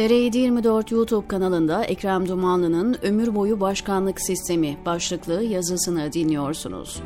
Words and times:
TR724 0.00 0.94
YouTube 0.94 1.26
kanalında 1.26 1.84
Ekrem 1.84 2.28
Dumanlı'nın 2.28 2.96
Ömür 3.02 3.34
Boyu 3.34 3.60
Başkanlık 3.60 4.20
Sistemi 4.20 4.76
başlıklı 4.86 5.42
yazısını 5.42 6.12
dinliyorsunuz. 6.12 7.02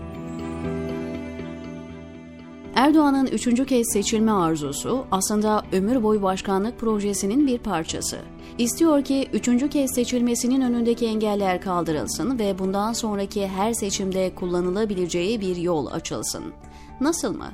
Erdoğan'ın 2.74 3.26
üçüncü 3.26 3.66
kez 3.66 3.92
seçilme 3.92 4.32
arzusu 4.32 5.04
aslında 5.10 5.62
ömür 5.72 6.02
boyu 6.02 6.22
başkanlık 6.22 6.78
projesinin 6.78 7.46
bir 7.46 7.58
parçası. 7.58 8.18
İstiyor 8.58 9.04
ki 9.04 9.28
üçüncü 9.32 9.68
kez 9.68 9.94
seçilmesinin 9.94 10.60
önündeki 10.60 11.06
engeller 11.06 11.60
kaldırılsın 11.60 12.38
ve 12.38 12.58
bundan 12.58 12.92
sonraki 12.92 13.48
her 13.48 13.72
seçimde 13.72 14.34
kullanılabileceği 14.34 15.40
bir 15.40 15.56
yol 15.56 15.86
açılsın. 15.86 16.44
Nasıl 17.00 17.36
mı? 17.36 17.48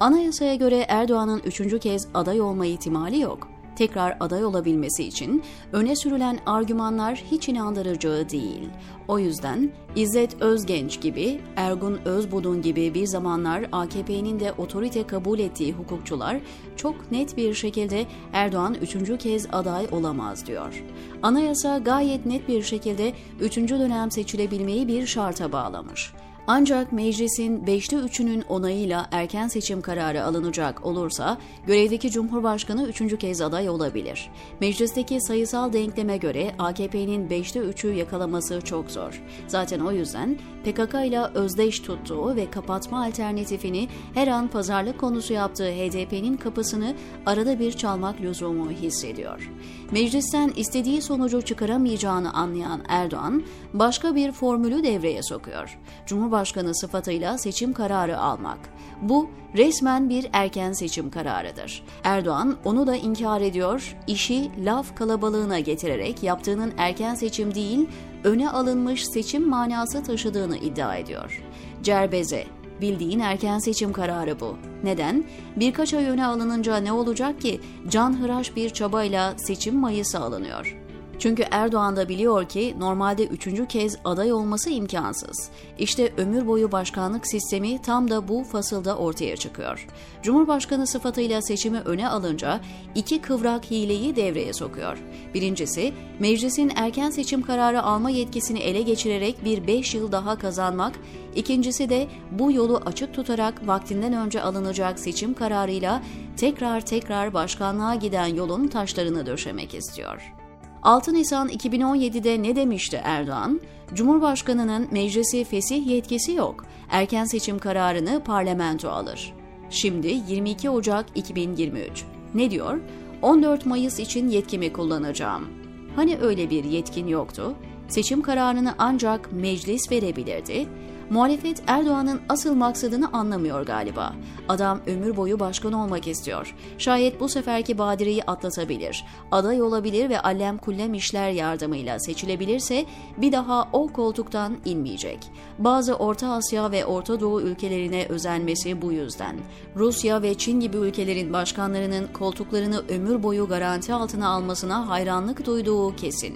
Anayasaya 0.00 0.54
göre 0.54 0.86
Erdoğan'ın 0.88 1.42
üçüncü 1.44 1.78
kez 1.78 2.08
aday 2.14 2.40
olma 2.40 2.66
ihtimali 2.66 3.20
yok 3.20 3.53
tekrar 3.76 4.16
aday 4.20 4.44
olabilmesi 4.44 5.04
için 5.04 5.42
öne 5.72 5.96
sürülen 5.96 6.38
argümanlar 6.46 7.22
hiç 7.30 7.48
inandırıcı 7.48 8.26
değil. 8.30 8.68
O 9.08 9.18
yüzden 9.18 9.70
İzzet 9.96 10.42
Özgenç 10.42 11.00
gibi, 11.00 11.40
Ergun 11.56 11.98
Özbudun 12.04 12.62
gibi 12.62 12.94
bir 12.94 13.06
zamanlar 13.06 13.66
AKP'nin 13.72 14.40
de 14.40 14.52
otorite 14.52 15.06
kabul 15.06 15.38
ettiği 15.38 15.72
hukukçular 15.72 16.40
çok 16.76 17.12
net 17.12 17.36
bir 17.36 17.54
şekilde 17.54 18.06
Erdoğan 18.32 18.74
üçüncü 18.74 19.18
kez 19.18 19.46
aday 19.52 19.86
olamaz 19.92 20.46
diyor. 20.46 20.84
Anayasa 21.22 21.78
gayet 21.78 22.26
net 22.26 22.48
bir 22.48 22.62
şekilde 22.62 23.12
üçüncü 23.40 23.78
dönem 23.78 24.10
seçilebilmeyi 24.10 24.88
bir 24.88 25.06
şarta 25.06 25.52
bağlamış. 25.52 26.12
Ancak 26.46 26.92
meclisin 26.92 27.64
5'te 27.64 27.96
3'ünün 27.96 28.44
onayıyla 28.48 29.08
erken 29.12 29.48
seçim 29.48 29.80
kararı 29.80 30.24
alınacak 30.24 30.86
olursa 30.86 31.38
görevdeki 31.66 32.10
Cumhurbaşkanı 32.10 32.84
üçüncü 32.88 33.18
kez 33.18 33.40
aday 33.40 33.68
olabilir. 33.68 34.30
Meclisteki 34.60 35.20
sayısal 35.20 35.72
denkleme 35.72 36.16
göre 36.16 36.54
AKP'nin 36.58 37.28
5'te 37.28 37.60
3'ü 37.60 37.92
yakalaması 37.92 38.60
çok 38.60 38.90
zor. 38.90 39.22
Zaten 39.46 39.80
o 39.80 39.92
yüzden 39.92 40.38
PKK 40.64 40.94
ile 40.94 41.20
özdeş 41.20 41.80
tuttuğu 41.80 42.36
ve 42.36 42.50
kapatma 42.50 43.04
alternatifini 43.04 43.88
her 44.14 44.28
an 44.28 44.48
pazarlık 44.48 45.00
konusu 45.00 45.32
yaptığı 45.32 45.70
HDP'nin 45.70 46.36
kapısını 46.36 46.94
arada 47.26 47.58
bir 47.58 47.72
çalmak 47.72 48.20
lüzumu 48.20 48.70
hissediyor. 48.70 49.50
Meclisten 49.90 50.52
istediği 50.56 51.02
sonucu 51.02 51.42
çıkaramayacağını 51.42 52.32
anlayan 52.32 52.82
Erdoğan 52.88 53.42
başka 53.74 54.14
bir 54.14 54.32
formülü 54.32 54.82
devreye 54.82 55.22
sokuyor. 55.22 55.78
Cumhurbaşkanı 56.06 56.33
Cumhurbaşkanı 56.34 56.74
sıfatıyla 56.74 57.38
seçim 57.38 57.72
kararı 57.72 58.18
almak. 58.18 58.58
Bu 59.02 59.30
resmen 59.56 60.08
bir 60.08 60.26
erken 60.32 60.72
seçim 60.72 61.10
kararıdır. 61.10 61.82
Erdoğan 62.04 62.56
onu 62.64 62.86
da 62.86 62.96
inkar 62.96 63.40
ediyor, 63.40 63.96
işi 64.06 64.50
laf 64.64 64.96
kalabalığına 64.96 65.60
getirerek 65.60 66.22
yaptığının 66.22 66.72
erken 66.78 67.14
seçim 67.14 67.54
değil, 67.54 67.88
öne 68.24 68.50
alınmış 68.50 69.06
seçim 69.06 69.48
manası 69.48 70.02
taşıdığını 70.02 70.56
iddia 70.56 70.96
ediyor. 70.96 71.42
Cerbeze, 71.82 72.44
Bildiğin 72.80 73.20
erken 73.20 73.58
seçim 73.58 73.92
kararı 73.92 74.40
bu. 74.40 74.56
Neden? 74.84 75.24
Birkaç 75.56 75.94
ay 75.94 76.04
öne 76.04 76.26
alınınca 76.26 76.76
ne 76.76 76.92
olacak 76.92 77.40
ki? 77.40 77.60
Canhıraş 77.88 78.56
bir 78.56 78.70
çabayla 78.70 79.34
seçim 79.38 79.76
mayısı 79.76 80.18
alınıyor. 80.18 80.83
Çünkü 81.18 81.44
Erdoğan 81.50 81.96
da 81.96 82.08
biliyor 82.08 82.48
ki 82.48 82.74
normalde 82.78 83.26
üçüncü 83.26 83.66
kez 83.66 83.96
aday 84.04 84.32
olması 84.32 84.70
imkansız. 84.70 85.50
İşte 85.78 86.12
ömür 86.16 86.46
boyu 86.46 86.72
başkanlık 86.72 87.26
sistemi 87.26 87.82
tam 87.82 88.10
da 88.10 88.28
bu 88.28 88.44
fasılda 88.44 88.96
ortaya 88.96 89.36
çıkıyor. 89.36 89.86
Cumhurbaşkanı 90.22 90.86
sıfatıyla 90.86 91.42
seçimi 91.42 91.80
öne 91.80 92.08
alınca 92.08 92.60
iki 92.94 93.20
kıvrak 93.20 93.64
hileyi 93.70 94.16
devreye 94.16 94.52
sokuyor. 94.52 94.98
Birincisi, 95.34 95.92
meclisin 96.18 96.72
erken 96.76 97.10
seçim 97.10 97.42
kararı 97.42 97.82
alma 97.82 98.10
yetkisini 98.10 98.58
ele 98.58 98.82
geçirerek 98.82 99.44
bir 99.44 99.66
beş 99.66 99.94
yıl 99.94 100.12
daha 100.12 100.38
kazanmak, 100.38 100.94
İkincisi 101.34 101.88
de 101.88 102.08
bu 102.30 102.52
yolu 102.52 102.82
açık 102.86 103.14
tutarak 103.14 103.66
vaktinden 103.66 104.12
önce 104.12 104.42
alınacak 104.42 104.98
seçim 104.98 105.34
kararıyla 105.34 106.02
tekrar 106.36 106.86
tekrar 106.86 107.34
başkanlığa 107.34 107.94
giden 107.94 108.26
yolun 108.26 108.68
taşlarını 108.68 109.26
döşemek 109.26 109.74
istiyor. 109.74 110.43
6 110.84 111.14
Nisan 111.14 111.48
2017'de 111.48 112.42
ne 112.42 112.56
demişti 112.56 113.00
Erdoğan? 113.04 113.60
Cumhurbaşkanının 113.94 114.88
meclisi 114.90 115.44
fesih 115.44 115.86
yetkisi 115.86 116.32
yok. 116.32 116.64
Erken 116.90 117.24
seçim 117.24 117.58
kararını 117.58 118.22
parlamento 118.24 118.88
alır. 118.90 119.32
Şimdi 119.70 120.20
22 120.28 120.70
Ocak 120.70 121.06
2023. 121.14 122.04
Ne 122.34 122.50
diyor? 122.50 122.80
14 123.22 123.66
Mayıs 123.66 123.98
için 123.98 124.28
yetkimi 124.28 124.72
kullanacağım. 124.72 125.48
Hani 125.96 126.18
öyle 126.18 126.50
bir 126.50 126.64
yetkin 126.64 127.06
yoktu? 127.06 127.54
Seçim 127.88 128.22
kararını 128.22 128.74
ancak 128.78 129.32
meclis 129.32 129.90
verebilirdi. 129.92 130.66
Muhalefet 131.10 131.62
Erdoğan'ın 131.66 132.20
asıl 132.28 132.54
maksadını 132.54 133.12
anlamıyor 133.12 133.66
galiba. 133.66 134.12
Adam 134.48 134.80
ömür 134.86 135.16
boyu 135.16 135.40
başkan 135.40 135.72
olmak 135.72 136.06
istiyor. 136.06 136.54
Şayet 136.78 137.20
bu 137.20 137.28
seferki 137.28 137.78
badireyi 137.78 138.24
atlatabilir, 138.24 139.04
aday 139.32 139.62
olabilir 139.62 140.10
ve 140.10 140.20
allem 140.20 140.58
kullem 140.58 140.94
işler 140.94 141.30
yardımıyla 141.30 141.98
seçilebilirse 141.98 142.84
bir 143.16 143.32
daha 143.32 143.68
o 143.72 143.88
koltuktan 143.88 144.56
inmeyecek. 144.64 145.18
Bazı 145.58 145.94
Orta 145.94 146.28
Asya 146.28 146.70
ve 146.70 146.86
Orta 146.86 147.20
Doğu 147.20 147.40
ülkelerine 147.40 148.06
özenmesi 148.06 148.82
bu 148.82 148.92
yüzden. 148.92 149.36
Rusya 149.76 150.22
ve 150.22 150.34
Çin 150.34 150.60
gibi 150.60 150.76
ülkelerin 150.76 151.32
başkanlarının 151.32 152.06
koltuklarını 152.12 152.82
ömür 152.88 153.22
boyu 153.22 153.48
garanti 153.48 153.94
altına 153.94 154.28
almasına 154.28 154.88
hayranlık 154.88 155.46
duyduğu 155.46 155.96
kesin. 155.96 156.34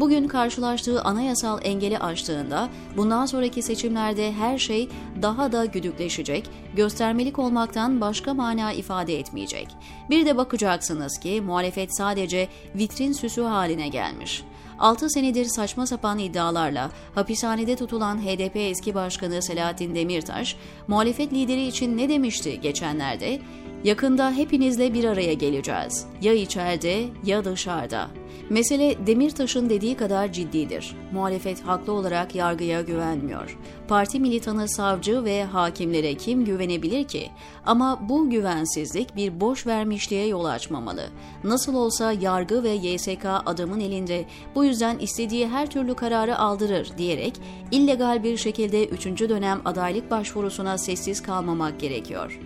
Bugün 0.00 0.28
karşılaştığı 0.28 1.02
anayasal 1.02 1.60
engeli 1.62 1.98
aştığında 1.98 2.68
bundan 2.96 3.26
sonraki 3.26 3.62
seçimlerde 3.62 4.32
her 4.32 4.58
şey 4.58 4.88
daha 5.22 5.52
da 5.52 5.64
güdükleşecek, 5.64 6.50
göstermelik 6.74 7.38
olmaktan 7.38 8.00
başka 8.00 8.34
mana 8.34 8.72
ifade 8.72 9.18
etmeyecek. 9.18 9.68
Bir 10.10 10.26
de 10.26 10.36
bakacaksınız 10.36 11.18
ki 11.18 11.40
muhalefet 11.40 11.96
sadece 11.96 12.48
vitrin 12.74 13.12
süsü 13.12 13.42
haline 13.42 13.88
gelmiş. 13.88 14.44
6 14.78 15.10
senedir 15.10 15.44
saçma 15.44 15.86
sapan 15.86 16.18
iddialarla 16.18 16.90
hapishanede 17.14 17.76
tutulan 17.76 18.18
HDP 18.18 18.56
eski 18.56 18.94
başkanı 18.94 19.42
Selahattin 19.42 19.94
Demirtaş, 19.94 20.56
muhalefet 20.88 21.32
lideri 21.32 21.66
için 21.66 21.98
ne 21.98 22.08
demişti 22.08 22.60
geçenlerde? 22.60 23.40
Yakında 23.84 24.32
hepinizle 24.32 24.94
bir 24.94 25.04
araya 25.04 25.32
geleceğiz. 25.32 26.06
Ya 26.22 26.32
içeride 26.32 27.04
ya 27.24 27.44
dışarıda. 27.44 28.10
Mesele 28.50 29.06
Demirtaş'ın 29.06 29.70
dediği 29.70 29.96
kadar 29.96 30.32
ciddidir. 30.32 30.96
Muhalefet 31.12 31.60
haklı 31.60 31.92
olarak 31.92 32.34
yargıya 32.34 32.82
güvenmiyor. 32.82 33.58
Parti 33.88 34.20
militanı 34.20 34.68
savcı 34.68 35.24
ve 35.24 35.44
hakimlere 35.44 36.14
kim 36.14 36.44
güvenebilir 36.44 37.04
ki? 37.04 37.30
Ama 37.66 38.08
bu 38.08 38.30
güvensizlik 38.30 39.16
bir 39.16 39.40
boş 39.40 39.66
vermişliğe 39.66 40.26
yol 40.26 40.44
açmamalı. 40.44 41.04
Nasıl 41.44 41.74
olsa 41.74 42.12
yargı 42.12 42.62
ve 42.62 42.70
YSK 42.70 43.24
adamın 43.24 43.80
elinde 43.80 44.24
bu 44.54 44.64
yüzden 44.64 44.98
istediği 44.98 45.48
her 45.48 45.70
türlü 45.70 45.94
kararı 45.94 46.38
aldırır 46.38 46.90
diyerek 46.98 47.34
illegal 47.70 48.22
bir 48.22 48.36
şekilde 48.36 48.86
3. 48.86 49.06
dönem 49.06 49.60
adaylık 49.64 50.10
başvurusuna 50.10 50.78
sessiz 50.78 51.22
kalmamak 51.22 51.80
gerekiyor. 51.80 52.40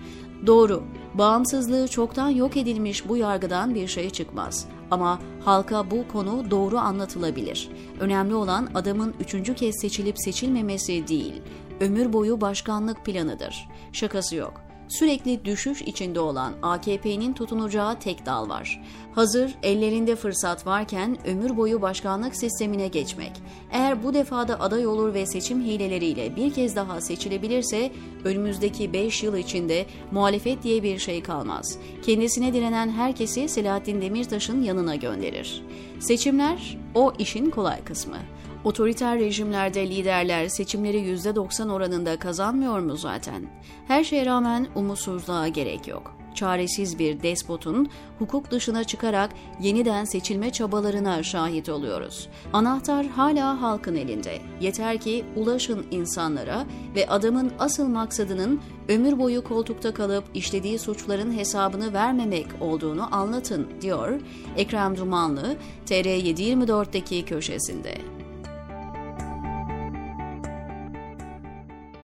Doğru, 0.46 0.82
bağımsızlığı 1.14 1.88
çoktan 1.88 2.28
yok 2.28 2.56
edilmiş 2.56 3.08
bu 3.08 3.16
yargıdan 3.16 3.74
bir 3.74 3.88
şey 3.88 4.10
çıkmaz. 4.10 4.66
Ama 4.90 5.18
halka 5.44 5.90
bu 5.90 6.08
konu 6.08 6.50
doğru 6.50 6.78
anlatılabilir. 6.78 7.68
Önemli 8.00 8.34
olan 8.34 8.68
adamın 8.74 9.14
üçüncü 9.20 9.54
kez 9.54 9.80
seçilip 9.80 10.16
seçilmemesi 10.18 11.08
değil, 11.08 11.42
ömür 11.80 12.12
boyu 12.12 12.40
başkanlık 12.40 13.04
planıdır. 13.04 13.68
Şakası 13.92 14.36
yok 14.36 14.69
sürekli 14.90 15.44
düşüş 15.44 15.82
içinde 15.82 16.20
olan 16.20 16.53
AKP'nin 16.62 17.32
tutunacağı 17.32 17.98
tek 17.98 18.26
dal 18.26 18.48
var. 18.48 18.82
Hazır 19.12 19.54
ellerinde 19.62 20.16
fırsat 20.16 20.66
varken 20.66 21.18
ömür 21.26 21.56
boyu 21.56 21.82
başkanlık 21.82 22.36
sistemine 22.36 22.88
geçmek. 22.88 23.32
Eğer 23.72 24.03
bu 24.03 24.15
defada 24.15 24.60
aday 24.60 24.86
olur 24.86 25.15
ve 25.15 25.26
seçim 25.26 25.60
hileleriyle 25.60 26.36
bir 26.36 26.53
kez 26.53 26.76
daha 26.76 27.00
seçilebilirse 27.00 27.92
önümüzdeki 28.24 28.92
5 28.92 29.22
yıl 29.22 29.36
içinde 29.36 29.86
muhalefet 30.10 30.62
diye 30.62 30.82
bir 30.82 30.98
şey 30.98 31.22
kalmaz. 31.22 31.78
Kendisine 32.03 32.53
direnen 32.53 32.91
herkesi 32.91 33.48
Selahattin 33.48 34.00
Demirtaş'ın 34.03 34.62
yanına 34.62 34.97
gönderir. 34.97 35.62
Seçimler 36.00 36.78
o 36.94 37.12
işin 37.18 37.50
kolay 37.50 37.84
kısmı. 37.84 38.16
Otoriter 38.65 39.18
rejimlerde 39.18 39.91
liderler 39.91 40.48
seçimleri 40.48 40.97
%90 40.97 41.72
oranında 41.72 42.18
kazanmıyor 42.18 42.78
mu 42.78 42.97
zaten? 42.97 43.42
Her 43.89 44.04
şeye 44.04 44.27
rağmen 44.27 44.66
umutsuzluğa 44.74 45.48
gerek 45.48 45.89
yok. 45.89 46.16
çaresiz 46.34 46.98
bir 46.98 47.22
despotun 47.22 47.89
hukuk 48.18 48.51
dışına 48.51 48.84
çıkarak 48.84 49.30
yeniden 49.60 50.04
seçilme 50.04 50.51
çabalarına 50.53 51.22
şahit 51.22 51.68
oluyoruz. 51.68 52.28
Anahtar 52.53 53.07
hala 53.07 53.62
halkın 53.62 53.95
elinde. 53.95 54.39
Yeter 54.60 54.98
ki 54.98 55.24
ulaşın 55.36 55.86
insanlara 55.91 56.66
ve 56.95 57.09
adamın 57.09 57.53
asıl 57.59 57.89
maksadının 57.89 58.60
ömür 58.89 59.18
boyu 59.18 59.45
koltukta 59.45 59.95
kalıp 59.95 60.24
işlediği 60.34 60.78
suçların 60.78 61.33
hesabını 61.39 61.92
vermemek 61.92 62.47
olduğunu 62.60 63.15
anlatın 63.15 63.68
diyor 63.80 64.21
Ekrem 64.56 64.97
Dumanlı 64.97 65.56
TR724'deki 65.86 67.24
köşesinde. 67.24 68.19